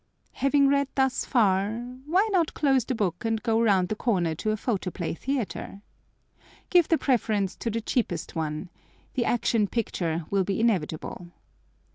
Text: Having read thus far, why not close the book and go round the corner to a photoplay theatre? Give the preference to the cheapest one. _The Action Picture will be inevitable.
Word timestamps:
Having 0.33 0.67
read 0.69 0.87
thus 0.95 1.25
far, 1.25 1.73
why 2.07 2.27
not 2.31 2.55
close 2.55 2.85
the 2.85 2.95
book 2.95 3.23
and 3.23 3.43
go 3.43 3.61
round 3.61 3.87
the 3.87 3.95
corner 3.95 4.33
to 4.33 4.49
a 4.49 4.57
photoplay 4.57 5.13
theatre? 5.13 5.83
Give 6.71 6.87
the 6.87 6.97
preference 6.97 7.55
to 7.57 7.69
the 7.69 7.81
cheapest 7.81 8.35
one. 8.35 8.71
_The 9.15 9.25
Action 9.25 9.67
Picture 9.67 10.25
will 10.31 10.43
be 10.43 10.59
inevitable. 10.59 11.27